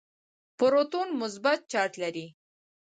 [0.57, 2.27] پروتون مثبت چارج لري.